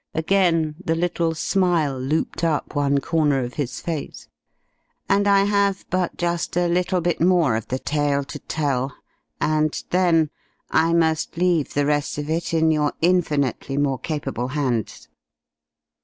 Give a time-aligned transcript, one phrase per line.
[0.15, 4.27] Again the little smile looped up one corner of his face.
[5.07, 8.95] "And I have but just a little bit more of the tale to tell,
[9.39, 10.31] and then
[10.71, 15.07] I must leave the rest of it in your infinitely more capable hands.